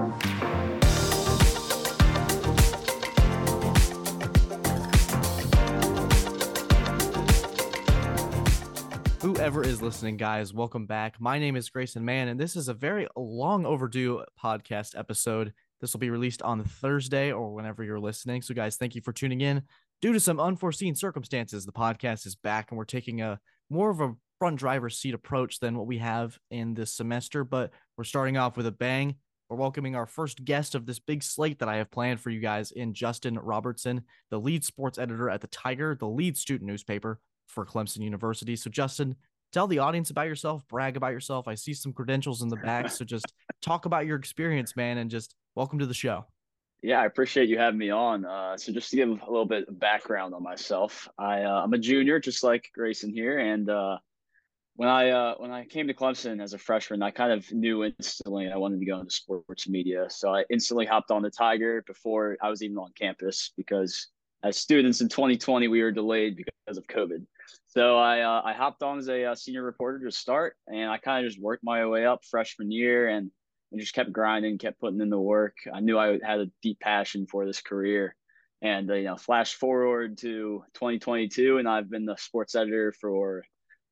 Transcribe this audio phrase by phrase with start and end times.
[0.00, 0.14] Whoever
[9.62, 11.20] is listening, guys, welcome back.
[11.20, 15.52] My name is Grayson Mann, and this is a very long overdue podcast episode.
[15.82, 18.40] This will be released on Thursday or whenever you're listening.
[18.40, 19.62] So, guys, thank you for tuning in.
[20.00, 23.38] Due to some unforeseen circumstances, the podcast is back and we're taking a
[23.68, 27.44] more of a front driver's seat approach than what we have in this semester.
[27.44, 29.16] But we're starting off with a bang.
[29.50, 32.38] We're welcoming our first guest of this big slate that I have planned for you
[32.38, 37.18] guys in Justin Robertson, the lead sports editor at the Tiger, the lead student newspaper
[37.48, 38.54] for Clemson University.
[38.54, 39.16] So, Justin,
[39.50, 41.48] tell the audience about yourself, brag about yourself.
[41.48, 42.90] I see some credentials in the back.
[42.90, 43.26] So, just
[43.60, 46.26] talk about your experience, man, and just welcome to the show.
[46.80, 48.24] Yeah, I appreciate you having me on.
[48.24, 51.72] Uh, so just to give a little bit of background on myself, I uh, I'm
[51.74, 53.98] a junior, just like Grayson here, and uh,
[54.80, 57.84] when I uh, when I came to Clemson as a freshman, I kind of knew
[57.84, 60.06] instantly I wanted to go into sports media.
[60.08, 64.08] So I instantly hopped on the Tiger before I was even on campus because
[64.42, 67.26] as students in 2020 we were delayed because of COVID.
[67.66, 70.96] So I uh, I hopped on as a uh, senior reporter to start, and I
[70.96, 73.30] kind of just worked my way up freshman year and
[73.72, 75.56] and just kept grinding, kept putting in the work.
[75.70, 78.16] I knew I had a deep passion for this career.
[78.62, 83.42] And, uh, you know, flash forward to 2022, and I've been the sports editor for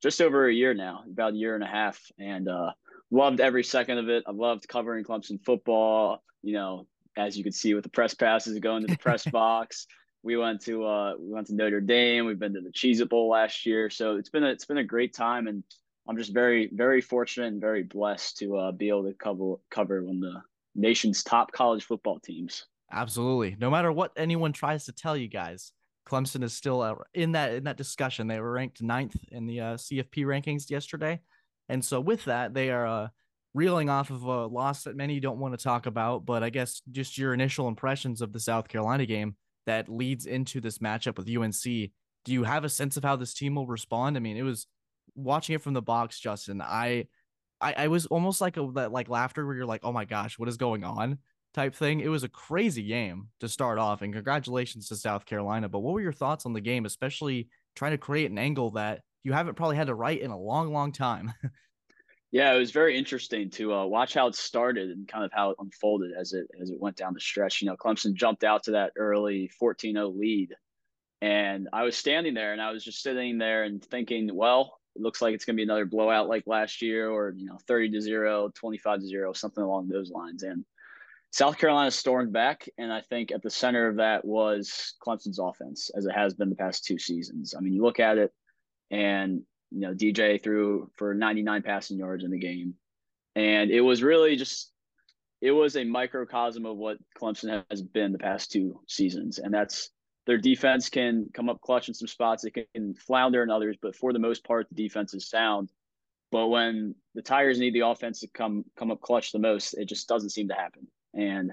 [0.02, 2.72] just over a year now, about a year and a half, and uh,
[3.10, 4.24] loved every second of it.
[4.27, 6.22] I loved covering Clemson football.
[6.42, 9.86] You know, as you can see with the press passes going to the press box.
[10.22, 12.26] We went to uh, we went to Notre Dame.
[12.26, 14.78] We've been to the Cheez It Bowl last year, so it's been a, it's been
[14.78, 15.62] a great time, and
[16.08, 20.02] I'm just very, very fortunate and very blessed to uh, be able to cover cover
[20.02, 20.42] one of the
[20.74, 22.64] nation's top college football teams.
[22.91, 23.56] Absolutely.
[23.60, 25.72] No matter what anyone tries to tell you guys,
[26.09, 28.27] Clemson is still uh, in that in that discussion.
[28.27, 31.20] They were ranked ninth in the uh, CFP rankings yesterday,
[31.69, 33.09] and so with that, they are uh,
[33.55, 36.25] reeling off of a loss that many don't want to talk about.
[36.25, 40.61] But I guess just your initial impressions of the South Carolina game that leads into
[40.61, 41.91] this matchup with UNC.
[42.25, 44.16] Do you have a sense of how this team will respond?
[44.16, 44.66] I mean, it was
[45.15, 47.06] watching it from the box, Justin, I,
[47.61, 50.38] I, I was almost like a that like laughter where you're like, oh my gosh,
[50.38, 51.19] what is going on?
[51.54, 52.00] Type thing.
[52.00, 55.69] It was a crazy game to start off, and congratulations to South Carolina.
[55.69, 59.00] But what were your thoughts on the game, especially trying to create an angle that
[59.25, 61.32] you haven't probably had to write in a long, long time?
[62.31, 65.50] yeah, it was very interesting to uh, watch how it started and kind of how
[65.50, 67.62] it unfolded as it as it went down the stretch.
[67.62, 70.54] You know, Clemson jumped out to that early 14-0 lead,
[71.22, 75.03] and I was standing there and I was just sitting there and thinking, well, it
[75.03, 77.92] looks like it's going to be another blowout like last year or you know 30
[77.92, 80.64] to 0 25 to 0 something along those lines and
[81.31, 85.91] south carolina stormed back and i think at the center of that was clemson's offense
[85.97, 88.33] as it has been the past two seasons i mean you look at it
[88.91, 92.75] and you know dj threw for 99 passing yards in the game
[93.34, 94.72] and it was really just
[95.41, 99.91] it was a microcosm of what clemson has been the past two seasons and that's
[100.28, 102.44] their defense can come up clutch in some spots.
[102.44, 105.71] It can flounder in others, but for the most part, the defense is sound.
[106.31, 109.87] But when the Tigers need the offense to come come up clutch the most, it
[109.87, 110.87] just doesn't seem to happen.
[111.19, 111.53] And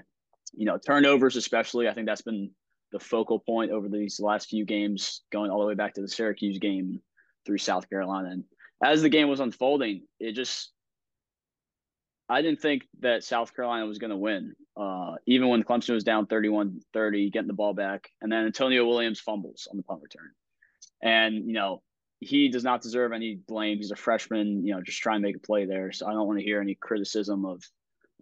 [0.54, 2.50] you know, turnovers especially, I think that's been
[2.92, 6.08] the focal point over these last few games, going all the way back to the
[6.08, 7.00] Syracuse game
[7.44, 8.30] through South Carolina.
[8.30, 8.44] And
[8.82, 10.70] as the game was unfolding, it just
[12.28, 16.04] I didn't think that South Carolina was going to win, uh, even when Clemson was
[16.04, 18.08] down 31 30, getting the ball back.
[18.20, 20.30] And then Antonio Williams fumbles on the punt return.
[21.02, 21.82] And, you know,
[22.20, 23.76] he does not deserve any blame.
[23.76, 25.92] He's a freshman, you know, just trying to make a play there.
[25.92, 27.62] So I don't want to hear any criticism of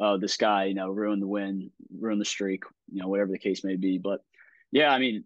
[0.00, 3.38] uh, this guy, you know, ruin the win, ruin the streak, you know, whatever the
[3.38, 3.98] case may be.
[3.98, 4.20] But
[4.72, 5.24] yeah, I mean,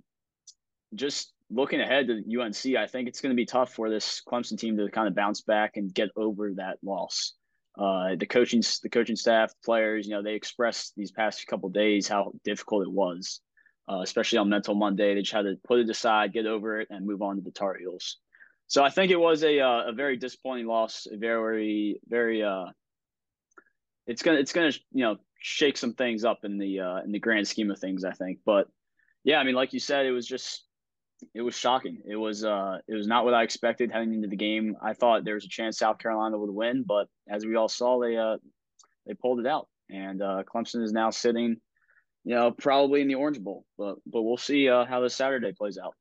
[0.95, 4.59] just looking ahead to UNC, I think it's going to be tough for this Clemson
[4.59, 7.35] team to kind of bounce back and get over that loss
[7.79, 12.09] uh, the coaching the coaching staff, players, you know, they expressed these past couple days
[12.09, 13.41] how difficult it was,
[13.89, 15.15] uh, especially on Mental Monday.
[15.15, 17.53] They just had to put it aside, get over it, and move on to the
[17.53, 18.19] Tar Heels.
[18.67, 21.07] So I think it was a uh, a very disappointing loss.
[21.11, 22.67] A very very uh,
[24.09, 27.21] it's gonna it's gonna you know shake some things up in the uh, in the
[27.21, 28.05] grand scheme of things.
[28.05, 28.69] I think, but
[29.23, 30.65] yeah, I mean, like you said, it was just
[31.35, 32.03] it was shocking.
[32.07, 34.77] It was uh it was not what I expected heading into the game.
[34.83, 38.01] I thought there was a chance South Carolina would win, but as we all saw,
[38.01, 38.39] they uh
[39.07, 39.69] they pulled it out.
[39.91, 41.57] And uh Clemson is now sitting,
[42.25, 43.65] you know, probably in the Orange Bowl.
[43.77, 45.95] But but we'll see uh, how this Saturday plays out.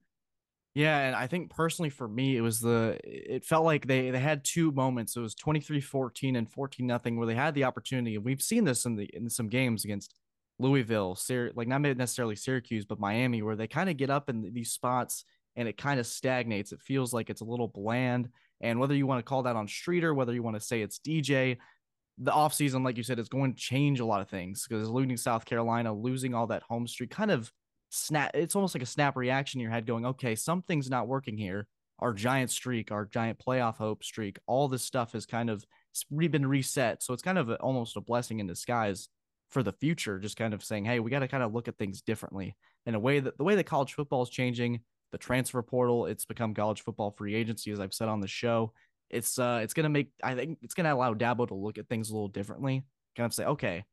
[0.77, 4.19] Yeah, and I think personally for me, it was the it felt like they they
[4.19, 5.15] had two moments.
[5.15, 8.13] It was 23-14 and 14 nothing where they had the opportunity.
[8.15, 10.13] And we've seen this in the in some games against
[10.59, 11.18] Louisville,
[11.56, 15.25] like not necessarily Syracuse, but Miami, where they kind of get up in these spots
[15.56, 16.71] and it kind of stagnates.
[16.71, 18.29] It feels like it's a little bland.
[18.62, 21.00] And whether you want to call that on Streeter, whether you want to say it's
[21.00, 21.57] DJ,
[22.19, 25.18] the offseason, like you said, is going to change a lot of things because losing
[25.18, 27.51] South Carolina, losing all that home street kind of
[27.89, 28.31] snap.
[28.34, 31.68] It's almost like a snap reaction in your head going, okay, something's not working here.
[32.00, 35.66] Our giant streak, our giant playoff hope streak, all this stuff has kind of
[36.19, 37.01] been reset.
[37.01, 39.10] So it's kind of a, almost a blessing in disguise
[39.50, 41.78] for the future, just kind of saying, hey, we got to kind of look at
[41.78, 42.56] things differently
[42.86, 44.81] in a way that the way that college football is changing,
[45.12, 48.74] the transfer portal, it's become college football free agency, as I've said on the show.
[49.10, 52.10] It's uh it's gonna make I think it's gonna allow Dabo to look at things
[52.10, 52.86] a little differently.
[53.16, 53.86] Kind of say, okay,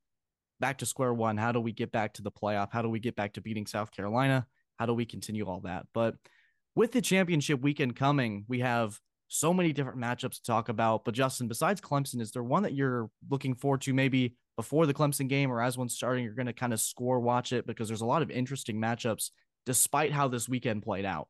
[0.65, 1.37] back to square one.
[1.37, 2.69] How do we get back to the playoff?
[2.73, 4.47] How do we get back to beating South Carolina?
[4.79, 5.85] How do we continue all that?
[5.93, 6.15] But
[6.75, 11.05] with the championship weekend coming, we have so many different matchups to talk about.
[11.05, 14.95] But Justin, besides Clemson, is there one that you're looking forward to maybe before the
[14.95, 17.87] Clemson game or as one's starting, you're going to kind of score watch it because
[17.87, 19.33] there's a lot of interesting matchups
[19.67, 21.29] despite how this weekend played out.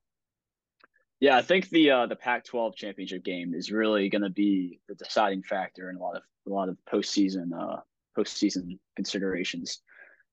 [1.19, 4.95] Yeah, I think the uh, the Pac-12 championship game is really going to be the
[4.95, 7.81] deciding factor in a lot of a lot of postseason uh,
[8.17, 9.81] postseason considerations.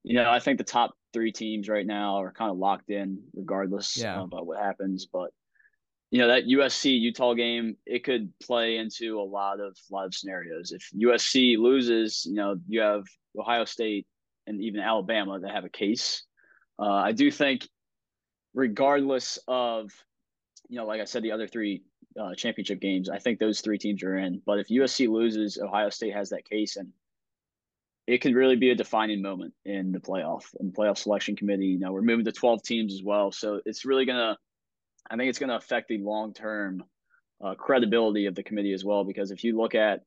[0.04, 3.22] You know, I think the top three teams right now are kind of locked in,
[3.36, 4.20] regardless yeah.
[4.20, 5.08] of uh, what happens.
[5.12, 5.32] But
[6.10, 10.06] you know that USC Utah game, it could play into a lot of a lot
[10.06, 10.72] of scenarios.
[10.72, 13.04] If USC loses, you know, you have
[13.38, 14.08] Ohio State
[14.48, 16.24] and even Alabama that have a case.
[16.80, 17.68] Uh, I do think
[18.54, 19.92] regardless of,
[20.68, 21.84] you know, like I said, the other three
[22.20, 24.42] uh, championship games, I think those three teams are in.
[24.46, 26.90] But if USC loses, Ohio State has that case, and
[28.12, 31.68] it could really be a defining moment in the playoff and playoff selection committee.
[31.68, 34.38] You know, we're moving to 12 teams as well, so it's really gonna.
[35.10, 36.84] I think it's going to affect the long term
[37.42, 39.06] uh, credibility of the committee as well.
[39.06, 40.02] Because if you look at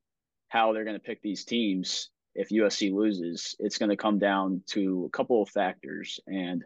[0.48, 4.62] how they're going to pick these teams, if USC loses, it's going to come down
[4.68, 6.62] to a couple of factors, and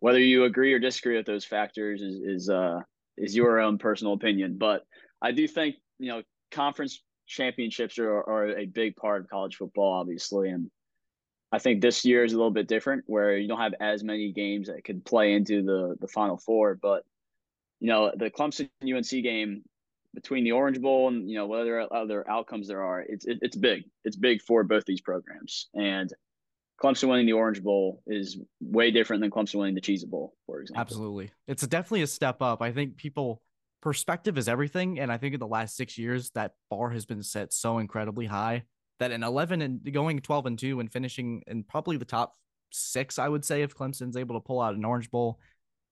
[0.00, 2.80] whether you agree or disagree with those factors is is uh
[3.16, 4.58] is your own personal opinion.
[4.58, 4.82] But
[5.22, 9.92] I do think you know conference championships are, are a big part of college football,
[9.92, 10.70] obviously, and
[11.52, 14.32] I think this year is a little bit different where you don't have as many
[14.32, 16.74] games that could play into the the final four.
[16.74, 17.04] But
[17.80, 19.62] you know the Clemson UNC game
[20.14, 23.56] between the Orange Bowl and you know whatever other outcomes there are, it's it, it's
[23.56, 23.84] big.
[24.04, 26.12] It's big for both these programs, and
[26.82, 30.60] Clemson winning the Orange Bowl is way different than Clemson winning the Cheez Bowl, for
[30.60, 30.80] example.
[30.80, 31.30] Absolutely.
[31.46, 32.62] It's definitely a step up.
[32.62, 33.42] I think people
[33.80, 34.98] perspective is everything.
[34.98, 38.26] And I think in the last six years, that bar has been set so incredibly
[38.26, 38.64] high
[38.98, 42.34] that in 11 and going 12 and 2 and finishing in probably the top
[42.70, 45.38] six, I would say, if Clemson's able to pull out an Orange Bowl,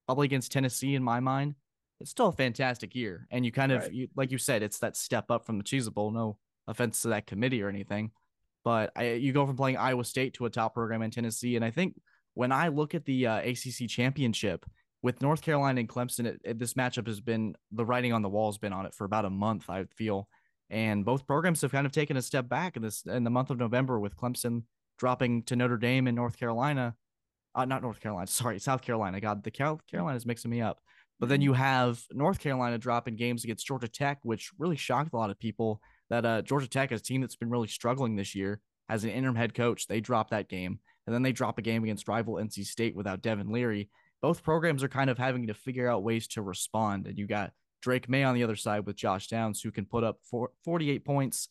[0.07, 1.55] probably against Tennessee in my mind,
[2.01, 3.27] it's still a fantastic year.
[3.31, 3.93] And you kind of, right.
[3.93, 6.11] you, like you said, it's that step up from the Cheez Bowl.
[6.11, 8.11] No offense to that committee or anything.
[8.65, 11.57] But I, you go from playing Iowa State to a top program in Tennessee.
[11.57, 11.95] And I think
[12.35, 14.67] when I look at the uh, ACC championship
[15.03, 18.29] with North Carolina and Clemson, it, it, this matchup has been the writing on the
[18.29, 20.29] wall has been on it for about a month, I feel.
[20.71, 23.51] And both programs have kind of taken a step back in this in the month
[23.51, 24.65] of November with Clemson
[24.99, 26.95] dropping to Notre Dame in North Carolina.
[27.55, 29.21] Uh, not North Carolina, sorry, South Carolina.
[29.21, 30.81] God, the Carolina is mixing me up.
[31.19, 31.45] But then mm-hmm.
[31.45, 35.39] you have North Carolina dropping games against Georgia Tech, which really shocked a lot of
[35.39, 39.05] people that uh, Georgia Tech is a team that's been really struggling this year as
[39.05, 39.87] an interim head coach.
[39.87, 43.23] They drop that game, and then they drop a game against rival NC State without
[43.23, 43.89] Devin Leary.
[44.23, 47.53] Both programs are kind of having to figure out ways to respond, and you got
[47.83, 50.19] Drake Maye on the other side with Josh Downs, who can put up
[50.65, 51.49] 48 points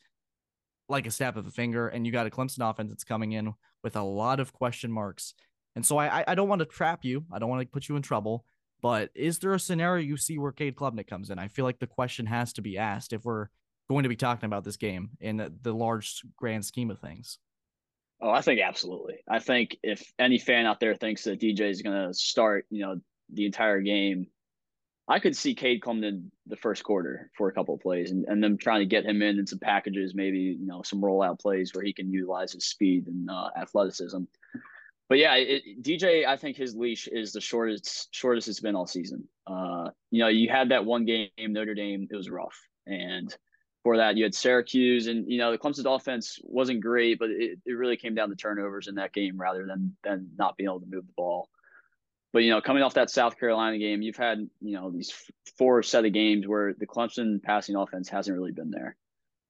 [0.89, 3.53] like a snap of a finger, and you got a Clemson offense that's coming in
[3.83, 5.33] with a lot of question marks.
[5.75, 7.25] And so I I don't want to trap you.
[7.31, 8.45] I don't want to put you in trouble.
[8.81, 11.39] But is there a scenario you see where Cade Klubnik comes in?
[11.39, 13.47] I feel like the question has to be asked if we're
[13.89, 17.39] going to be talking about this game in the large grand scheme of things?
[18.21, 19.15] Oh, I think absolutely.
[19.29, 22.81] I think if any fan out there thinks that DJ is going to start, you
[22.81, 22.99] know,
[23.31, 24.27] the entire game,
[25.07, 28.43] I could see Cade come in the first quarter for a couple plays and, and
[28.43, 31.71] them trying to get him in in some packages, maybe, you know, some rollout plays
[31.73, 34.23] where he can utilize his speed and uh, athleticism.
[35.07, 38.87] But yeah, it, DJ, I think his leash is the shortest shortest it's been all
[38.87, 39.27] season.
[39.45, 43.35] Uh, you know, you had that one game Notre Dame, it was rough, and
[43.85, 47.59] for that, you had Syracuse, and you know the Clemson's offense wasn't great, but it,
[47.67, 50.79] it really came down to turnovers in that game rather than than not being able
[50.79, 51.49] to move the ball.
[52.33, 55.13] But you know, coming off that South Carolina game, you've had you know these
[55.59, 58.95] four set of games where the Clemson passing offense hasn't really been there.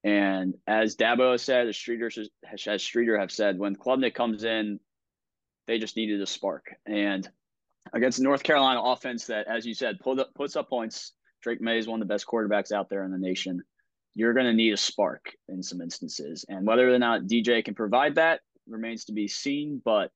[0.04, 2.10] And as Dabo said, as Streeter
[2.58, 4.80] as Streeter have said, when Klubnik comes in,
[5.66, 6.74] they just needed a spark.
[6.84, 7.26] And
[7.94, 11.12] against North Carolina offense that, as you said, pulled up, puts up points.
[11.40, 13.62] Drake Maye is one of the best quarterbacks out there in the nation
[14.16, 16.46] you're going to need a spark in some instances.
[16.48, 19.82] And whether or not DJ can provide that remains to be seen.
[19.84, 20.10] But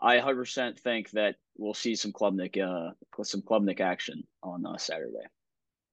[0.00, 2.92] I 100% think that we'll see some Klubnik, uh,
[3.24, 5.24] some Klubnik action on uh, Saturday.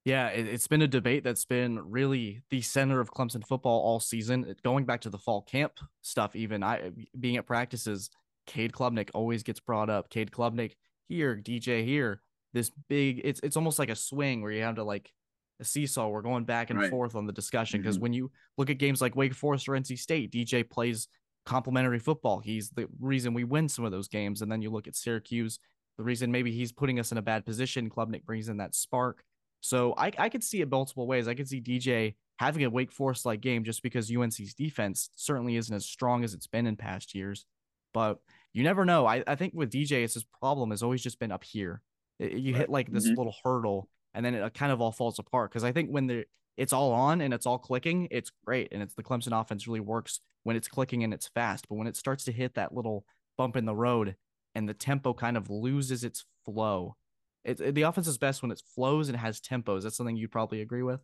[0.04, 4.02] Yeah, it, has been a debate that's been really the center of Clemson football all
[4.02, 4.54] season.
[4.64, 8.10] Going back to the fall camp stuff, even I being at practices,
[8.48, 10.10] Cade Klubnik always gets brought up.
[10.10, 10.74] Cade Klubnik
[11.08, 12.22] here, DJ here.
[12.54, 15.12] This big, it's it's almost like a swing where you have to like
[15.60, 16.08] a seesaw.
[16.08, 16.90] We're going back and right.
[16.90, 18.04] forth on the discussion because mm-hmm.
[18.04, 21.08] when you look at games like Wake Forest or NC State, DJ plays
[21.46, 22.40] complementary football.
[22.40, 24.42] He's the reason we win some of those games.
[24.42, 25.60] And then you look at Syracuse,
[25.98, 27.90] the reason maybe he's putting us in a bad position.
[27.90, 29.24] Klubnik brings in that spark.
[29.62, 31.28] So I, I could see it multiple ways.
[31.28, 35.58] I could see DJ having a Wake Forest like game just because UNC's defense certainly
[35.58, 37.46] isn't as strong as it's been in past years.
[37.94, 38.20] But
[38.54, 39.06] you never know.
[39.06, 41.82] I, I think with DJ, it's his problem has always just been up here.
[42.20, 42.62] It, you right.
[42.62, 43.18] hit like this mm-hmm.
[43.18, 45.52] little hurdle and then it kind of all falls apart.
[45.52, 46.24] Because I think when
[46.58, 48.70] it's all on and it's all clicking, it's great.
[48.72, 51.68] And it's the Clemson offense really works when it's clicking and it's fast.
[51.70, 53.06] But when it starts to hit that little
[53.38, 54.16] bump in the road
[54.56, 56.96] and the tempo kind of loses its flow,
[57.44, 59.84] it, it the offense is best when it flows and has tempos.
[59.84, 61.00] That's something you'd probably agree with.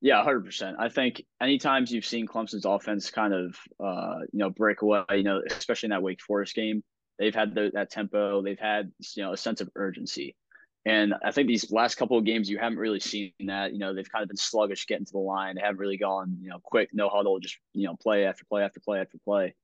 [0.00, 0.76] Yeah, hundred percent.
[0.78, 5.02] I think any times you've seen Clemson's offense kind of, uh, you know, break away,
[5.12, 6.84] you know, especially in that Wake Forest game,
[7.18, 10.36] they've had the, that tempo, they've had, you know, a sense of urgency.
[10.86, 13.72] And I think these last couple of games, you haven't really seen that.
[13.72, 15.56] You know, they've kind of been sluggish getting to the line.
[15.56, 18.62] They haven't really gone, you know, quick, no huddle, just you know, play after play
[18.62, 19.56] after play after play.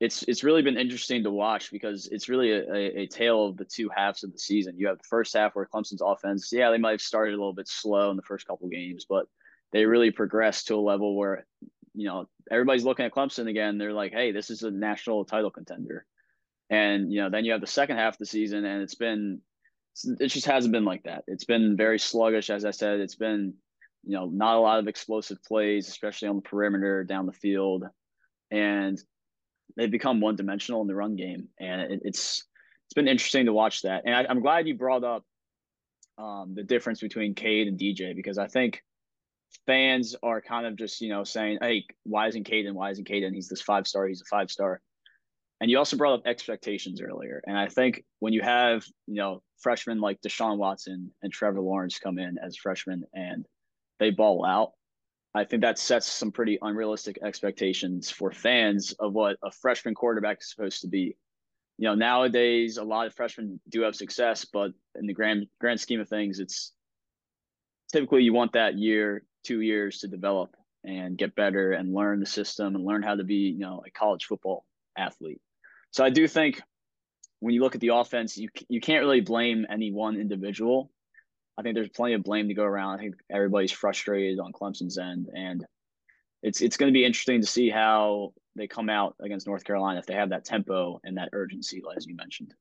[0.00, 3.56] It's it's really been interesting to watch because it's really a, a, a tale of
[3.56, 4.76] the two halves of the season.
[4.76, 7.54] You have the first half where Clemson's offense, yeah, they might have started a little
[7.54, 9.26] bit slow in the first couple of games, but
[9.70, 11.46] they really progressed to a level where,
[11.94, 13.78] you know, everybody's looking at Clemson again.
[13.78, 16.04] They're like, hey, this is a national title contender.
[16.68, 19.40] And you know, then you have the second half of the season, and it's been
[20.04, 21.24] it just hasn't been like that.
[21.26, 23.00] It's been very sluggish, as I said.
[23.00, 23.54] It's been,
[24.04, 27.84] you know, not a lot of explosive plays, especially on the perimeter down the field,
[28.50, 29.00] and
[29.76, 31.48] they've become one dimensional in the run game.
[31.58, 32.44] And it, it's
[32.86, 34.02] it's been interesting to watch that.
[34.06, 35.24] And I, am glad you brought up
[36.16, 38.82] um, the difference between Cade and DJ because I think
[39.66, 42.72] fans are kind of just you know saying, "Hey, why isn't Caden?
[42.72, 43.34] Why isn't Caden?
[43.34, 44.06] He's this five star.
[44.06, 44.80] He's a five star."
[45.60, 47.42] And you also brought up expectations earlier.
[47.46, 51.98] And I think when you have, you know, freshmen like Deshaun Watson and Trevor Lawrence
[51.98, 53.46] come in as freshmen and
[53.98, 54.72] they ball out,
[55.34, 60.40] I think that sets some pretty unrealistic expectations for fans of what a freshman quarterback
[60.40, 61.16] is supposed to be.
[61.76, 65.80] You know, nowadays a lot of freshmen do have success, but in the grand grand
[65.80, 66.72] scheme of things, it's
[67.92, 72.26] typically you want that year, two years to develop and get better and learn the
[72.26, 74.64] system and learn how to be, you know, a college football
[74.96, 75.40] athlete.
[75.90, 76.60] So I do think
[77.40, 80.90] when you look at the offense, you you can't really blame any one individual.
[81.56, 82.98] I think there's plenty of blame to go around.
[82.98, 85.64] I think everybody's frustrated on Clemson's end, and
[86.42, 89.98] it's it's going to be interesting to see how they come out against North Carolina
[89.98, 92.54] if they have that tempo and that urgency, as you mentioned.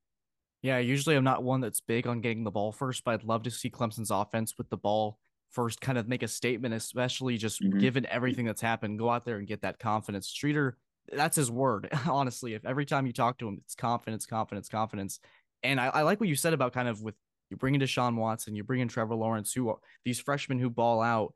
[0.62, 3.44] Yeah, usually I'm not one that's big on getting the ball first, but I'd love
[3.44, 5.20] to see Clemson's offense with the ball
[5.50, 7.80] first kind of make a statement, especially just mm-hmm.
[7.80, 9.00] given everything that's happened.
[9.00, 10.28] Go out there and get that confidence.
[10.28, 10.78] Streeter
[11.12, 11.90] that's his word.
[12.10, 15.20] Honestly, if every time you talk to him, it's confidence, confidence, confidence.
[15.64, 17.16] And I, I like what you said about kind of with
[17.50, 20.70] you bring in Deshaun Watson, you bring in Trevor Lawrence, who are these freshmen who
[20.70, 21.34] ball out.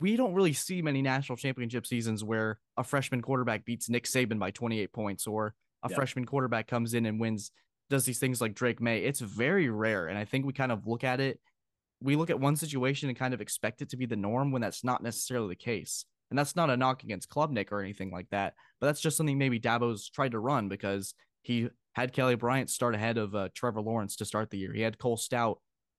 [0.00, 4.38] We don't really see many national championship seasons where a freshman quarterback beats Nick Saban
[4.38, 5.96] by 28 points or a yeah.
[5.96, 7.52] freshman quarterback comes in and wins,
[7.88, 9.04] does these things like Drake Maye.
[9.04, 10.08] It's very rare.
[10.08, 11.40] And I think we kind of look at it,
[12.00, 14.62] we look at one situation and kind of expect it to be the norm when
[14.62, 16.04] that's not necessarily the case.
[16.30, 19.38] And that's not a knock against Klubnik or anything like that, but that's just something
[19.38, 23.82] maybe Dabo's tried to run because he had Kelly Bryant start ahead of uh, Trevor
[23.82, 24.72] Lawrence to start the year.
[24.72, 25.56] He had Cole Stoudt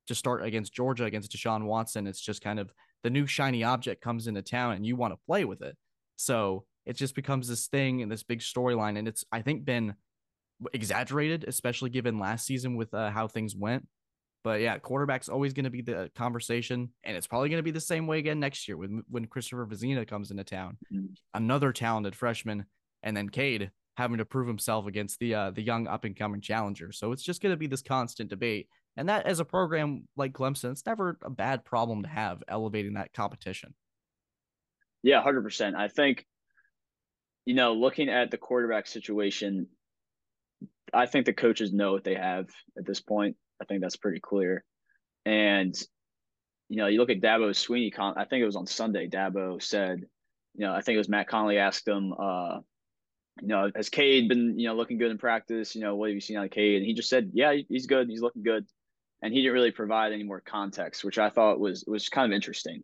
[0.07, 2.07] to start against Georgia against Deshaun Watson.
[2.07, 2.71] It's just kind of
[3.03, 5.77] the new shiny object comes into town and you want to play with it.
[6.15, 8.97] So it just becomes this thing and this big storyline.
[8.97, 9.95] And it's, I think, been
[10.73, 13.87] exaggerated, especially given last season with uh, how things went.
[14.45, 17.71] But yeah, quarterback's always going to be the conversation, and it's probably going to be
[17.71, 21.13] the same way again next year when when Christopher Vizzina comes into town, mm-hmm.
[21.33, 22.65] another talented freshman,
[23.01, 26.41] and then Cade having to prove himself against the uh, the young up and coming
[26.41, 26.91] challenger.
[26.91, 30.33] So it's just going to be this constant debate, and that as a program like
[30.33, 33.73] Clemson, it's never a bad problem to have elevating that competition.
[35.01, 35.75] Yeah, hundred percent.
[35.75, 36.23] I think,
[37.45, 39.69] you know, looking at the quarterback situation,
[40.93, 43.37] I think the coaches know what they have at this point.
[43.61, 44.63] I think that's pretty clear.
[45.25, 45.75] And
[46.69, 47.93] you know, you look at Dabo Swinney.
[48.17, 49.07] I think it was on Sunday.
[49.07, 50.01] Dabo said,
[50.55, 52.59] you know, I think it was Matt Connolly asked him, uh,
[53.41, 55.75] you know, has Cade been, you know, looking good in practice?
[55.75, 56.77] You know, what have you seen on Cade?
[56.77, 58.09] And he just said, yeah, he's good.
[58.09, 58.65] He's looking good.
[59.21, 62.35] And he didn't really provide any more context, which I thought was was kind of
[62.35, 62.83] interesting.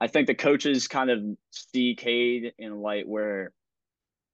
[0.00, 3.52] I think the coaches kind of see Cade in a light where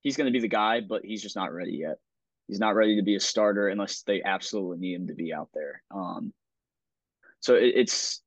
[0.00, 1.98] he's going to be the guy, but he's just not ready yet
[2.52, 5.48] he's not ready to be a starter unless they absolutely need him to be out
[5.54, 5.82] there.
[5.90, 6.34] Um,
[7.40, 8.20] so it, it's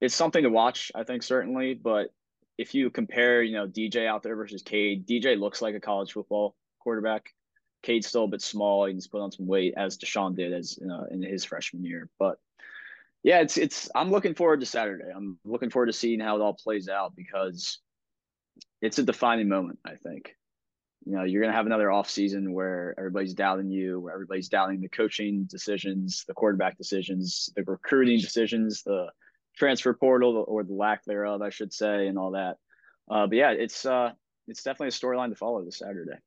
[0.00, 1.74] it's something to watch, I think certainly.
[1.74, 2.10] But
[2.56, 6.12] if you compare, you know, DJ out there versus Cade, DJ looks like a college
[6.12, 7.30] football quarterback.
[7.82, 8.86] Cade's still a bit small.
[8.86, 10.78] He's put on some weight as Deshaun did as
[11.10, 12.08] in his freshman year.
[12.20, 12.38] But
[13.24, 13.90] yeah, it's it's.
[13.92, 15.10] I'm looking forward to Saturday.
[15.12, 17.80] I'm looking forward to seeing how it all plays out because
[18.80, 19.80] it's a defining moment.
[19.84, 20.36] I think.
[21.04, 24.80] You know, you're gonna have another off season where everybody's doubting you, where everybody's doubting
[24.80, 29.08] the coaching decisions, the quarterback decisions, the recruiting decisions, the
[29.56, 32.56] transfer portal or the lack thereof, I should say, and all that.
[33.10, 34.12] Uh, but yeah, it's uh,
[34.48, 36.18] it's definitely a storyline to follow this Saturday.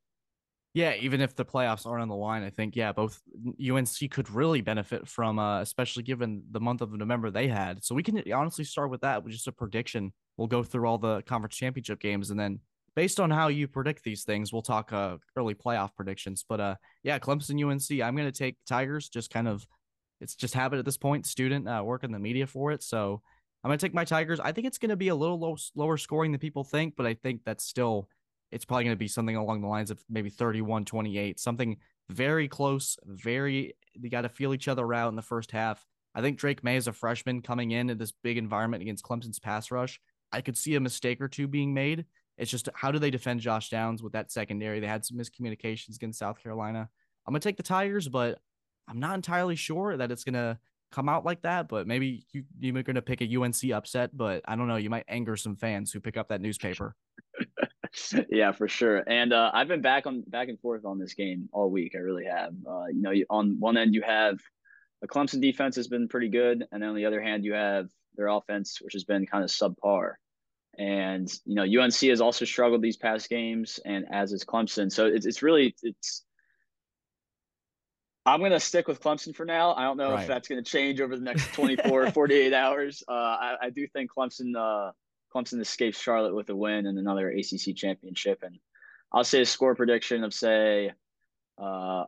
[0.73, 3.21] Yeah, even if the playoffs aren't on the line, I think yeah, both
[3.65, 7.81] UNC could really benefit from, uh, especially given the month of November they had.
[7.81, 10.11] So we can honestly start with that with just a prediction.
[10.35, 12.59] We'll go through all the conference championship games, and then
[12.95, 16.45] based on how you predict these things, we'll talk uh, early playoff predictions.
[16.47, 19.09] But uh, yeah, Clemson UNC, I'm gonna take Tigers.
[19.09, 19.65] Just kind of,
[20.21, 21.25] it's just habit at this point.
[21.25, 23.21] Student uh, working the media for it, so
[23.63, 24.39] I'm gonna take my Tigers.
[24.39, 27.13] I think it's gonna be a little low, lower scoring than people think, but I
[27.15, 28.09] think that's still
[28.51, 31.77] it's probably going to be something along the lines of maybe 31 28, something
[32.09, 35.85] very close, very, they got to feel each other out in the first half.
[36.13, 39.39] I think Drake Maye is a freshman coming in in this big environment against Clemson's
[39.39, 39.99] pass rush.
[40.31, 42.05] I could see a mistake or two being made.
[42.37, 44.79] It's just how do they defend Josh Downs with that secondary?
[44.79, 46.89] They had some miscommunications against South Carolina.
[47.25, 48.39] I'm to take the Tigers, but
[48.87, 50.59] I'm not entirely sure that it's to
[50.91, 51.67] come out like that.
[51.67, 54.75] But maybe you, you're to pick a UNC upset, but I don't know.
[54.75, 56.95] You might anger some fans who pick up that newspaper.
[58.29, 59.03] yeah, for sure.
[59.07, 61.93] And uh, I've been back on back and forth on this game all week.
[61.95, 62.53] I really have.
[62.67, 64.39] Uh, you know, on one end you have
[65.01, 67.87] the Clemson defense has been pretty good, and then on the other hand you have
[68.15, 70.13] their offense, which has been kind of subpar.
[70.77, 74.91] And you know, UNC has also struggled these past games, and as is Clemson.
[74.91, 76.23] So it's it's really it's.
[78.27, 79.75] I'm going to stick with Clemson for now.
[79.75, 80.21] I don't know right.
[80.23, 83.03] if that's going to change over the next 24, 48 hours.
[83.07, 84.91] Uh, I, I do think Clemson uh,
[85.35, 88.39] Clemson escapes Charlotte with a win and another ACC championship.
[88.41, 88.57] And
[89.11, 90.91] I'll say a score prediction of say,
[91.61, 92.05] uh,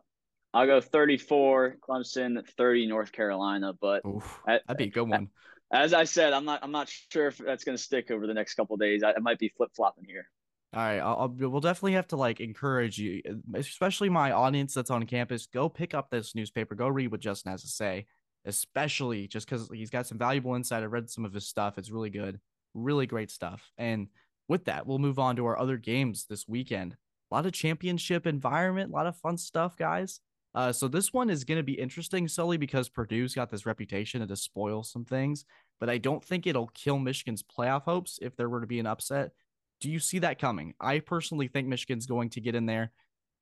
[0.54, 3.74] I'll go 34 Clemson, 30 North Carolina.
[3.80, 5.30] But Oof, that'd be a good one.
[5.72, 8.34] As I said, I'm not I'm not sure if that's going to stick over the
[8.34, 9.04] next couple days.
[9.04, 10.30] I, I might be flip flopping here.
[10.74, 13.22] All right, I'll, we'll definitely have to like encourage you,
[13.56, 15.48] especially my audience that's on campus.
[15.48, 16.76] Go pick up this newspaper.
[16.76, 18.06] Go read what Justin has to say,
[18.46, 20.84] especially just because he's got some valuable insight.
[20.84, 22.40] I read some of his stuff; it's really good
[22.78, 23.72] really great stuff.
[23.78, 24.08] And
[24.48, 26.96] with that, we'll move on to our other games this weekend.
[27.32, 30.22] A lot of championship environment, a lot of fun stuff, guys.
[30.58, 34.28] Uh, so this one is going to be interesting solely because Purdue's got this reputation
[34.28, 35.46] to spoil some things,
[35.80, 38.88] but I don't think it'll kill Michigan's playoff hopes if there were to be an
[38.88, 39.34] upset.
[39.82, 40.74] Do you see that coming?
[40.80, 42.92] I personally think Michigan's going to get in there.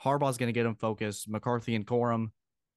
[0.03, 1.29] Harbaugh's going to get them focused.
[1.29, 2.31] McCarthy and Corum.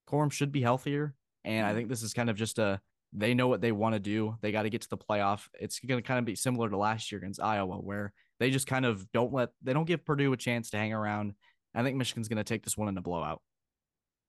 [0.08, 1.16] Corum should be healthier.
[1.44, 1.78] And I mm-hmm.
[1.78, 2.80] think this is kind of just a
[3.12, 4.36] they know what they want to do.
[4.40, 5.48] They got to get to the playoff.
[5.58, 8.68] It's going to kind of be similar to last year against Iowa, where they just
[8.68, 11.32] kind of don't let they don't give Purdue a chance to hang around.
[11.74, 13.42] I think Michigan's going to take this one in a blowout.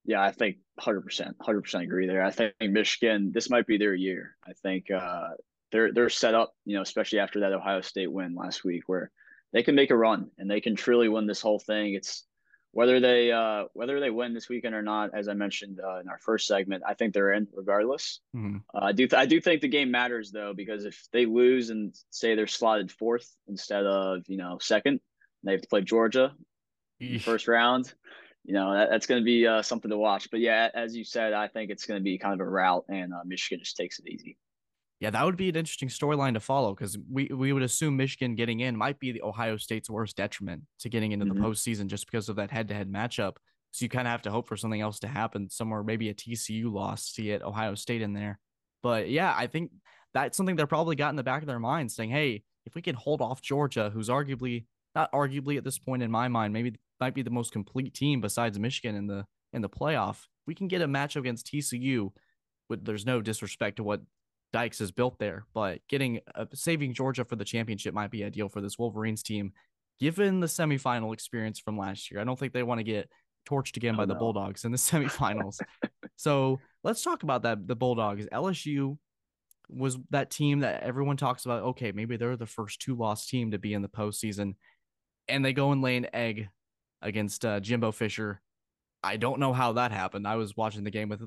[0.06, 2.24] Yeah, I think 100%, 100% agree there.
[2.24, 4.36] I think Michigan, this might be their year.
[4.48, 5.30] I think uh,
[5.72, 9.12] they're they're set up, you know, especially after that Ohio State win last week, where
[9.54, 11.94] they can make a run and they can truly win this whole thing.
[11.94, 12.26] It's
[12.72, 16.08] whether they uh, whether they win this weekend or not, as I mentioned uh, in
[16.08, 18.20] our first segment, I think they're in regardless.
[18.36, 18.58] Mm-hmm.
[18.74, 21.70] Uh, I do th- I do think the game matters though because if they lose
[21.72, 25.00] and say they're slotted fourth instead of you know second,
[25.44, 26.34] they have to play Georgia
[27.22, 27.92] first round.
[28.50, 30.32] You know that, that's going to be uh, something to watch.
[30.32, 32.84] But yeah, as you said, I think it's going to be kind of a rout,
[32.90, 34.40] and uh, Michigan just takes it easy.
[35.00, 38.34] Yeah, that would be an interesting storyline to follow because we, we would assume Michigan
[38.34, 41.40] getting in might be the Ohio State's worst detriment to getting into mm-hmm.
[41.40, 43.36] the postseason just because of that head to head matchup.
[43.70, 46.16] So you kind of have to hope for something else to happen somewhere, maybe a
[46.16, 48.40] TCU loss to get Ohio State in there.
[48.82, 49.70] But yeah, I think
[50.16, 52.82] that's something they're probably got in the back of their mind saying, hey, if we
[52.82, 56.74] can hold off Georgia, who's arguably not arguably at this point in my mind, maybe
[57.00, 60.26] might be the most complete team besides Michigan in the in the playoff.
[60.46, 62.12] We can get a matchup against TCU.
[62.70, 64.02] With, there's no disrespect to what
[64.54, 68.50] Dykes has built there, but getting uh, saving Georgia for the championship might be ideal
[68.50, 69.54] for this Wolverines team,
[70.00, 72.20] given the semifinal experience from last year.
[72.20, 73.10] I don't think they want to get
[73.48, 74.20] torched again oh, by the no.
[74.20, 75.60] Bulldogs in the semifinals.
[76.16, 77.68] so let's talk about that.
[77.68, 78.98] The Bulldogs, LSU
[79.70, 81.64] was that team that everyone talks about.
[81.64, 84.56] Okay, maybe they're the first two loss team to be in the postseason,
[85.28, 86.50] and they go and lay an egg
[87.02, 88.42] against uh, Jimbo Fisher.
[89.04, 90.28] I don't know how that happened.
[90.28, 91.22] I was watching the game with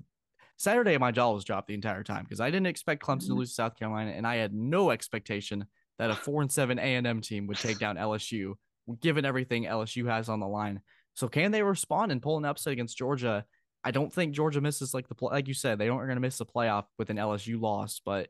[0.63, 3.39] Saturday, my jaw was dropped the entire time because I didn't expect Clemson to mm-hmm.
[3.39, 5.67] lose to South Carolina, and I had no expectation
[5.99, 8.55] that a four and seven A and M team would take down LSU,
[9.01, 10.81] given everything LSU has on the line.
[11.15, 13.45] So can they respond and pull an upset against Georgia?
[13.85, 16.21] I don't think Georgia misses like the like you said they don't are going to
[16.21, 18.29] miss the playoff with an LSU loss, but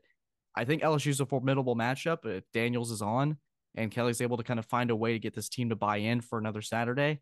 [0.55, 3.37] I think LSU's a formidable matchup if Daniels is on
[3.75, 5.97] and Kelly's able to kind of find a way to get this team to buy
[5.97, 7.21] in for another Saturday.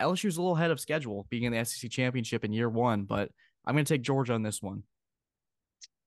[0.00, 3.30] LSU's a little ahead of schedule being in the SEC championship in year one, but
[3.64, 4.82] I'm going to take Georgia on this one.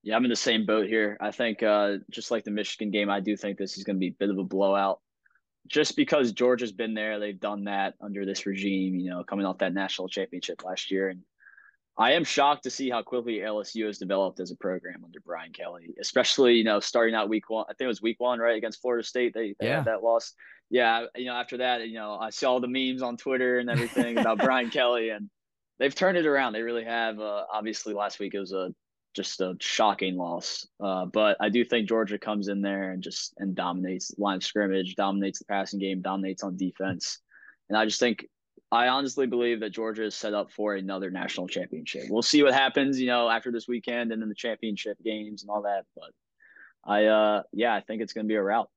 [0.04, 1.18] Yeah, I'm in the same boat here.
[1.20, 4.00] I think uh, just like the Michigan game, I do think this is going to
[4.00, 5.00] be a bit of a blowout.
[5.68, 9.58] Just because Georgia's been there, they've done that under this regime, you know, coming off
[9.60, 11.10] that national championship last year.
[11.10, 11.22] And
[11.98, 15.54] I am shocked to see how quickly LSU has developed as a program under Brian
[15.54, 17.66] Kelly, especially, you know, starting out week one.
[17.68, 18.58] I think it was week one, right?
[18.58, 19.34] Against Florida State.
[19.34, 19.78] They, they yeah.
[19.78, 20.34] had that loss.
[20.70, 21.06] Yeah.
[21.16, 24.18] You know, after that, you know, I saw all the memes on Twitter and everything
[24.18, 25.30] about Brian Kelly, and
[25.80, 26.54] they've turned it around.
[26.54, 27.20] They really have.
[27.20, 28.74] Uh, obviously, last week it was a
[29.16, 30.68] just a shocking loss.
[30.84, 34.44] Uh, but I do think Georgia comes in there and just and dominates line of
[34.44, 37.20] scrimmage, dominates the passing game, dominates on defense.
[37.70, 38.28] And I just think
[38.72, 42.04] I honestly believe that Georgia is set up for another national championship.
[42.10, 45.50] We'll see what happens, you know, after this weekend and then the championship games and
[45.50, 45.86] all that.
[45.96, 46.12] But
[46.84, 48.70] I uh yeah, I think it's gonna be a rout.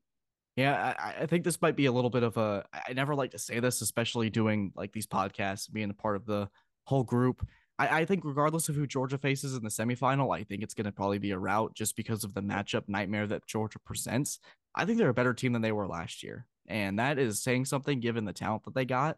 [0.59, 3.31] Yeah, I, I think this might be a little bit of a I never like
[3.31, 6.49] to say this, especially doing like these podcasts, being a part of the
[6.83, 7.47] whole group.
[7.79, 10.87] I, I think regardless of who Georgia faces in the semifinal, I think it's going
[10.87, 14.41] to probably be a rout just because of the matchup nightmare that Georgia presents.
[14.75, 17.67] I think they're a better team than they were last year, and that is saying
[17.67, 19.17] something given the talent that they got.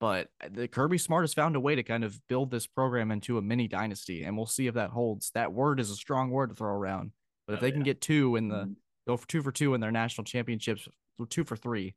[0.00, 3.38] But the Kirby Smart has found a way to kind of build this program into
[3.38, 5.30] a mini dynasty, and we'll see if that holds.
[5.30, 7.12] That word is a strong word to throw around,
[7.46, 7.74] but if oh, they yeah.
[7.74, 8.72] can get two in the mm-hmm.
[9.06, 10.88] Go for two for two in their national championships,
[11.28, 11.94] two for three,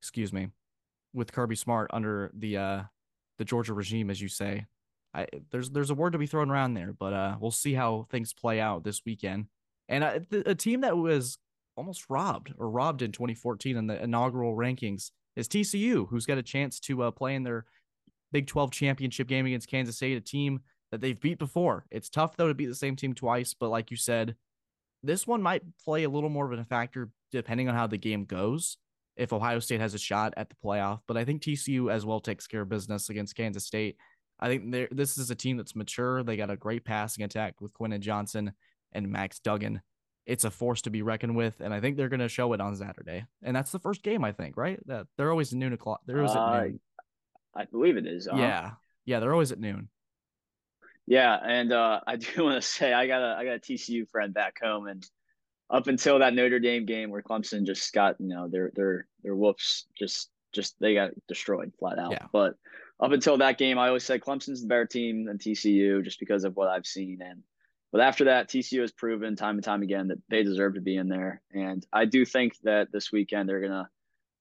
[0.00, 0.48] excuse me,
[1.14, 2.82] with Kirby Smart under the uh
[3.38, 4.66] the Georgia regime, as you say,
[5.16, 8.06] I, there's there's a word to be thrown around there, but uh, we'll see how
[8.10, 9.46] things play out this weekend.
[9.88, 11.38] And uh, a team that was
[11.74, 16.42] almost robbed or robbed in 2014 in the inaugural rankings is TCU, who's got a
[16.42, 17.64] chance to uh, play in their
[18.32, 21.86] Big 12 championship game against Kansas State, a team that they've beat before.
[21.90, 24.34] It's tough though to beat the same team twice, but like you said,
[25.02, 28.24] this one might play a little more of a factor depending on how the game
[28.24, 28.76] goes.
[29.16, 32.20] If Ohio State has a shot at the playoff, but I think TCU as well
[32.20, 33.96] takes care of business against Kansas State.
[34.38, 36.22] I think this is a team that's mature.
[36.22, 38.52] They got a great passing attack with Quentin Johnston
[38.92, 39.80] and Max Duggan.
[40.26, 42.60] It's a force to be reckoned with, and I think they're going to show it
[42.60, 43.24] on Saturday.
[43.42, 44.78] And that's the first game, I think, right?
[44.86, 46.00] That they're always at noon o'clock.
[46.04, 46.80] They're always uh, at noon.
[47.54, 48.28] I believe it is.
[48.28, 48.38] Uh-huh.
[48.38, 48.70] Yeah,
[49.06, 49.88] yeah, they're always at noon.
[51.06, 54.08] Yeah, and uh, I do want to say I got a I got a TCU
[54.08, 55.06] friend back home, and
[55.70, 59.34] up until that Notre Dame game where Clemson just got you know their their their
[59.34, 62.12] whoops just just they got destroyed flat out.
[62.12, 62.26] Yeah.
[62.32, 62.54] But
[62.98, 66.44] up until that game, I always said Clemson's the better team than TCU just because
[66.44, 67.20] of what I've seen.
[67.20, 67.42] And
[67.92, 70.96] but after that, TCU has proven time and time again that they deserve to be
[70.96, 71.42] in there.
[71.52, 73.88] And I do think that this weekend they're gonna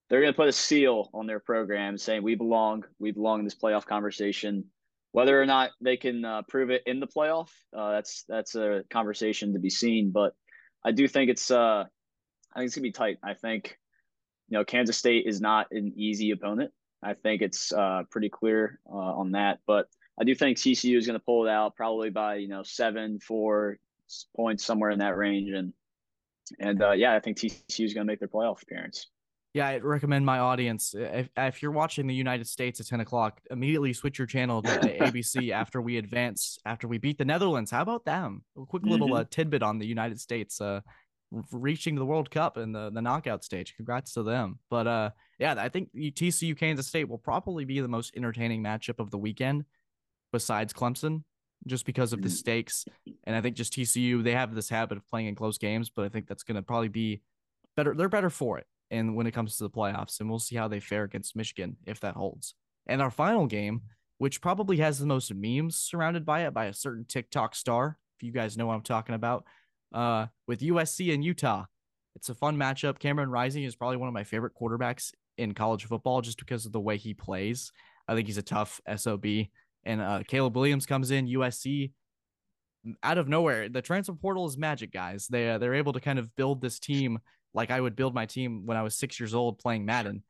[0.09, 3.55] they're gonna put a seal on their program, saying we belong, we belong in this
[3.55, 4.65] playoff conversation.
[5.15, 8.83] Whether or not they can uh, prove it in the playoff, uh, that's that's a
[8.89, 10.11] conversation to be seen.
[10.11, 10.33] But
[10.83, 11.85] I do think it's uh,
[12.53, 13.19] I think it's gonna be tight.
[13.23, 13.77] I think
[14.49, 16.71] you know Kansas State is not an easy opponent.
[17.01, 19.59] I think it's uh, pretty clear uh, on that.
[19.65, 19.87] But
[20.19, 23.21] I do think TCU is going to pull it out probably by you know seven,
[23.21, 23.77] four
[24.35, 25.71] points somewhere in that range, and
[26.59, 29.07] and uh, yeah, I think TCU is going to make their playoff appearance.
[29.55, 33.39] Yeah, I recommend my audience if, if you're watching the United States at 10 o'clock,
[33.49, 37.71] immediately switch your channel to ABC after we advance, after we beat the Netherlands.
[37.71, 38.43] How about them?
[38.61, 39.15] A quick little mm-hmm.
[39.15, 40.59] uh, tidbit on the United States.
[40.59, 40.81] Uh,
[41.53, 43.77] reaching the World Cup in the, the knockout stage.
[43.77, 44.59] Congrats to them.
[44.69, 48.99] But uh, yeah, I think TCU Kansas State will probably be the most entertaining matchup
[48.99, 49.63] of the weekend,
[50.33, 51.23] besides Clemson,
[51.65, 52.33] just because of the mm.
[52.33, 52.83] stakes.
[53.23, 56.03] And I think just TCU they have this habit of playing in close games, but
[56.03, 57.21] I think that's going to probably be
[57.77, 57.95] better.
[57.95, 58.67] They're better for it.
[58.91, 61.77] And when it comes to the playoffs, and we'll see how they fare against Michigan
[61.85, 62.53] if that holds.
[62.87, 63.81] And our final game,
[64.17, 68.23] which probably has the most memes surrounded by it by a certain TikTok star, if
[68.23, 69.45] you guys know what I'm talking about
[69.93, 71.65] uh, with USC and Utah.
[72.15, 72.99] It's a fun matchup.
[72.99, 76.71] Cameron Rising is probably one of my favorite quarterbacks in college football just because of
[76.71, 77.71] the way he plays.
[78.07, 79.25] I think he's a tough SOB.
[79.83, 81.91] And uh, Caleb Williams comes in, USC
[83.03, 83.69] out of nowhere.
[83.69, 85.27] The transfer portal is magic, guys.
[85.27, 87.19] They uh, they're able to kind of build this team
[87.55, 90.23] like I would build my team when I was six years old playing Madden.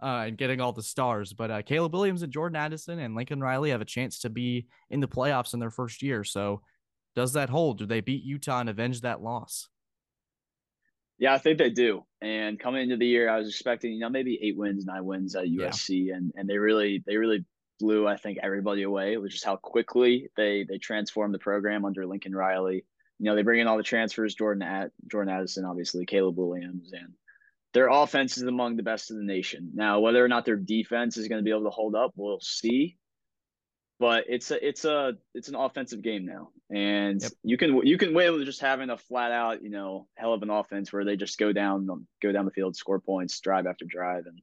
[0.00, 1.32] Uh, and getting all the stars.
[1.32, 4.68] But uh, Caleb Williams and Jordan Addison and Lincoln Riley have a chance to be
[4.90, 6.22] in the playoffs in their first year.
[6.22, 6.62] So
[7.16, 7.78] does that hold?
[7.78, 9.68] Do they beat Utah and avenge that loss?
[11.18, 12.04] Yeah, I think they do.
[12.20, 15.34] And coming into the year, I was expecting, you know, maybe eight wins, nine wins
[15.34, 16.14] at USC, yeah.
[16.14, 17.44] and and they really they really
[17.80, 22.06] blew, I think, everybody away, which is how quickly they they transformed the program under
[22.06, 22.84] Lincoln Riley.
[23.18, 26.92] You know, they bring in all the transfers, Jordan at Jordan Addison, obviously, Caleb Williams,
[26.92, 27.14] and
[27.74, 29.72] their offense is among the best in the nation.
[29.74, 32.40] Now, whether or not their defense is going to be able to hold up, we'll
[32.40, 32.96] see.
[33.98, 37.32] but it's a it's a it's an offensive game now, and yep.
[37.42, 40.42] you can you can win with just having a flat out you know hell of
[40.42, 43.84] an offense where they just go down go down the field, score points, drive after
[43.84, 44.40] drive, and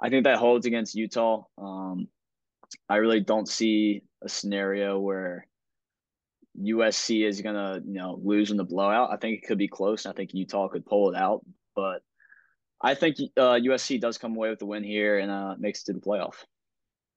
[0.00, 1.44] I think that holds against Utah.
[1.56, 2.08] Um,
[2.88, 5.46] I really don't see a scenario where
[6.58, 9.10] USC is gonna you know lose in the blowout.
[9.12, 10.06] I think it could be close.
[10.06, 12.02] I think Utah could pull it out, but
[12.80, 15.86] I think uh, USC does come away with the win here and uh, makes it
[15.86, 16.34] to the playoff.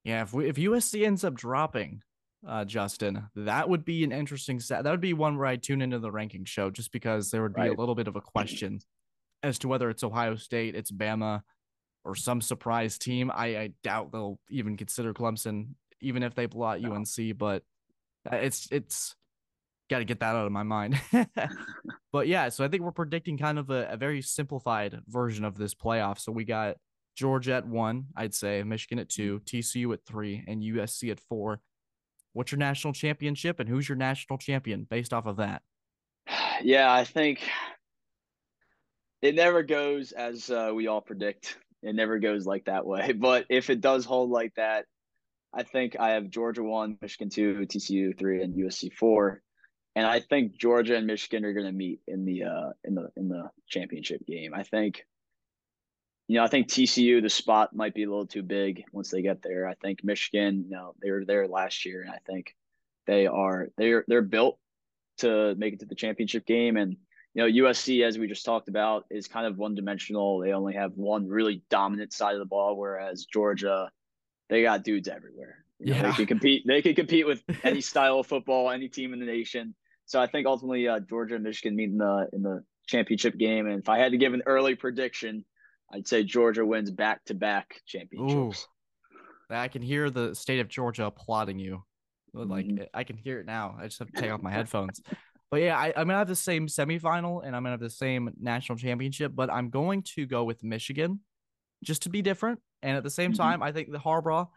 [0.03, 2.01] Yeah, if we, if USC ends up dropping,
[2.45, 4.83] uh, Justin, that would be an interesting set.
[4.83, 7.53] That would be one where I tune into the ranking show just because there would
[7.53, 7.71] be right.
[7.71, 8.79] a little bit of a question
[9.41, 11.41] as to whether it's Ohio State, it's Bama,
[12.03, 13.31] or some surprise team.
[13.33, 16.93] I, I doubt they'll even consider Clemson, even if they blow out no.
[16.93, 17.37] UNC.
[17.37, 17.63] But
[18.29, 19.15] uh, it's it's
[19.89, 20.99] got to get that out of my mind.
[22.11, 25.57] but yeah, so I think we're predicting kind of a, a very simplified version of
[25.57, 26.19] this playoff.
[26.19, 26.77] So we got
[27.15, 31.59] Georgia at one, I'd say, Michigan at two, TCU at three, and USC at four.
[32.33, 35.61] What's your national championship and who's your national champion based off of that?
[36.61, 37.41] Yeah, I think
[39.21, 41.57] it never goes as uh, we all predict.
[41.81, 43.11] It never goes like that way.
[43.19, 44.85] But if it does hold like that,
[45.53, 49.42] I think I have Georgia one, Michigan two, TCU three, and USC four.
[49.95, 53.09] And I think Georgia and Michigan are going to meet in the uh, in the
[53.15, 54.53] in the championship game.
[54.53, 55.05] I think
[56.27, 59.21] you know, I think TCU, the spot might be a little too big once they
[59.21, 59.67] get there.
[59.67, 62.55] I think Michigan, you know, they were there last year, and I think
[63.05, 64.57] they are they're they're built
[65.17, 66.77] to make it to the championship game.
[66.77, 66.95] And
[67.33, 70.39] you know, USC, as we just talked about, is kind of one dimensional.
[70.39, 73.91] They only have one really dominant side of the ball, whereas Georgia,
[74.49, 75.65] they got dudes everywhere.
[75.79, 76.03] You know, yeah.
[76.03, 76.63] they can compete.
[76.65, 79.75] They can compete with any style of football, any team in the nation.
[80.05, 83.67] So I think ultimately uh, Georgia and Michigan meet in the in the championship game.
[83.67, 85.45] And if I had to give an early prediction,
[85.91, 88.67] I'd say Georgia wins back to back championships.
[88.67, 89.55] Ooh.
[89.55, 91.83] I can hear the state of Georgia applauding you.
[92.33, 92.83] Like mm-hmm.
[92.93, 93.75] I can hear it now.
[93.79, 95.01] I just have to take off my headphones.
[95.51, 98.31] But yeah, I, am gonna have the same semifinal and I'm gonna have the same
[98.39, 101.19] national championship, but I'm going to go with Michigan
[101.83, 102.59] just to be different.
[102.81, 103.41] And at the same mm-hmm.
[103.41, 104.47] time, I think the Harbaugh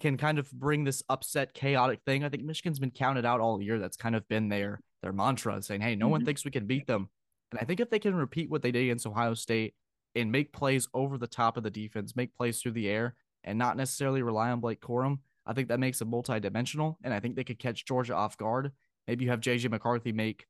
[0.00, 2.22] can kind of bring this upset, chaotic thing.
[2.22, 3.80] I think Michigan's been counted out all year.
[3.80, 6.12] That's kind of been their their mantra, saying, "Hey, no mm-hmm.
[6.12, 7.08] one thinks we can beat them."
[7.52, 9.74] And I think if they can repeat what they did against Ohio State
[10.14, 13.14] and make plays over the top of the defense, make plays through the air,
[13.44, 15.18] and not necessarily rely on Blake Corum.
[15.46, 18.72] I think that makes it multi-dimensional, and I think they could catch Georgia off guard.
[19.06, 20.46] Maybe you have JJ McCarthy make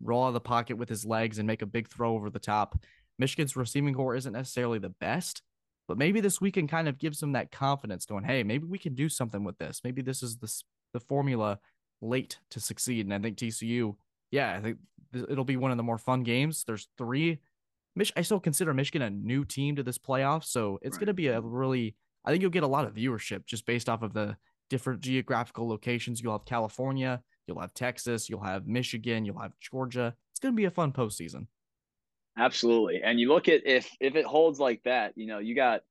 [0.00, 2.40] roll out of the pocket with his legs and make a big throw over the
[2.40, 2.82] top.
[3.20, 5.42] Michigan's receiving corps isn't necessarily the best,
[5.86, 8.96] but maybe this weekend kind of gives them that confidence, going, "Hey, maybe we can
[8.96, 9.80] do something with this.
[9.84, 10.52] Maybe this is the
[10.92, 11.58] the formula
[12.02, 13.96] late to succeed." And I think TCU,
[14.30, 14.78] yeah, I think
[15.14, 16.64] it'll be one of the more fun games.
[16.64, 17.38] There's three
[17.94, 21.00] Mich- I still consider Michigan a new team to this playoff, so it's right.
[21.00, 21.94] going to be a really.
[22.24, 24.36] I think you'll get a lot of viewership just based off of the
[24.70, 26.20] different geographical locations.
[26.20, 30.14] You'll have California, you'll have Texas, you'll have Michigan, you'll have Georgia.
[30.30, 31.46] It's going to be a fun postseason.
[32.38, 35.82] Absolutely, and you look at if if it holds like that, you know, you got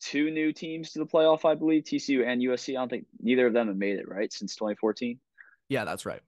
[0.00, 2.70] two new teams to the playoff, I believe, TCU and USC.
[2.70, 5.18] I don't think neither of them have made it right since 2014.
[5.68, 6.20] Yeah, that's right.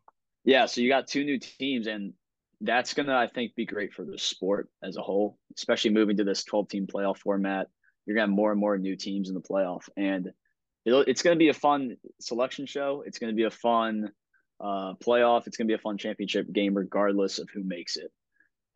[0.45, 2.13] Yeah, so you got two new teams, and
[2.61, 6.17] that's going to, I think, be great for the sport as a whole, especially moving
[6.19, 7.69] to this 12 team playoff format.
[8.07, 9.89] You're going to have more and more new teams in the playoff.
[9.97, 10.33] And
[10.85, 13.05] it's going to be a fun selection show.
[13.07, 14.11] It's going to be a fun
[14.61, 15.47] uh, playoff.
[15.47, 18.11] It's going to be a fun championship game, regardless of who makes it.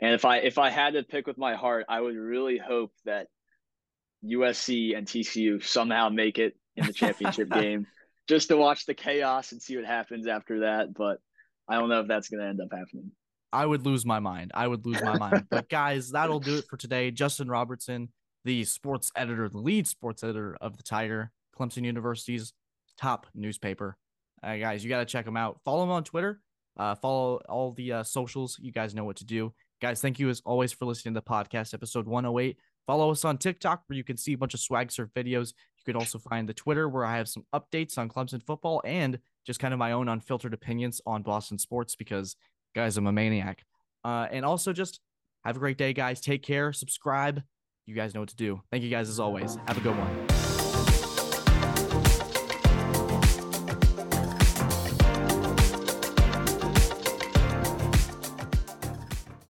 [0.01, 2.93] And if I if I had to pick with my heart, I would really hope
[3.07, 3.29] that
[4.25, 7.87] USC and TCU somehow make it in the championship game,
[8.29, 10.95] just to watch the chaos and see what happens after that.
[10.95, 11.19] But
[11.69, 13.11] I don't know if that's going to end up happening.
[13.53, 14.51] I would lose my mind.
[14.55, 15.47] I would lose my mind.
[15.49, 17.11] But guys, that'll do it for today.
[17.11, 18.11] Justin Robertson,
[18.45, 22.53] the sports editor, the lead sports editor of the Tiger, Clemson University's
[22.99, 23.97] top newspaper.
[24.43, 25.61] Uh, guys, you got to check them out.
[25.65, 26.41] Follow them on Twitter.
[26.77, 28.59] Uh, follow all the uh, socials.
[28.61, 29.55] You guys know what to do.
[29.81, 32.59] Guys, thank you as always for listening to the podcast, episode 108.
[32.87, 35.53] Follow us on TikTok where you can see a bunch of swag surf videos.
[35.79, 39.19] You can also find the Twitter where I have some updates on Clemson football and
[39.45, 42.37] just kind of my own unfiltered opinions on Boston sports because
[42.75, 43.65] guys, I'm a maniac.
[44.05, 45.01] Uh, and also just
[45.45, 46.21] have a great day, guys.
[46.21, 47.43] Take care, subscribe.
[47.87, 48.61] You guys know what to do.
[48.71, 49.57] Thank you guys as always.
[49.67, 50.46] Have a good one.